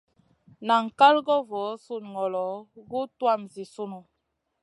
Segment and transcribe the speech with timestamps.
[0.67, 1.15] Nan kal
[1.47, 2.43] voo sùn ŋolo
[2.89, 3.99] guʼ tuwmaʼ Zi sunu.